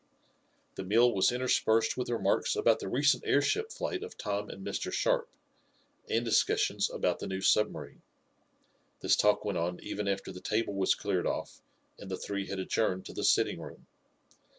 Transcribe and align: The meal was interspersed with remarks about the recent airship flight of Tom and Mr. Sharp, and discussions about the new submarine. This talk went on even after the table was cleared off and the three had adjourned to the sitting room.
The 0.77 0.83
meal 0.83 1.13
was 1.13 1.31
interspersed 1.31 1.95
with 1.95 2.09
remarks 2.09 2.55
about 2.55 2.79
the 2.79 2.87
recent 2.89 3.21
airship 3.23 3.71
flight 3.71 4.01
of 4.01 4.17
Tom 4.17 4.49
and 4.49 4.65
Mr. 4.65 4.91
Sharp, 4.91 5.29
and 6.09 6.25
discussions 6.25 6.89
about 6.89 7.19
the 7.19 7.27
new 7.27 7.39
submarine. 7.41 8.01
This 9.01 9.15
talk 9.15 9.45
went 9.45 9.59
on 9.59 9.79
even 9.83 10.07
after 10.07 10.31
the 10.31 10.41
table 10.41 10.73
was 10.73 10.95
cleared 10.95 11.27
off 11.27 11.61
and 11.99 12.09
the 12.09 12.17
three 12.17 12.47
had 12.47 12.57
adjourned 12.57 13.05
to 13.05 13.13
the 13.13 13.23
sitting 13.23 13.61
room. 13.61 13.85